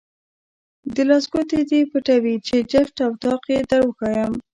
د 0.93 0.95
لاس 1.09 1.23
ګوتې 1.33 1.59
دې 1.69 1.81
پټوې 1.91 2.35
چې 2.47 2.55
جفت 2.71 2.95
او 3.05 3.11
طاق 3.23 3.43
یې 3.53 3.59
دروښایم. 3.69 4.33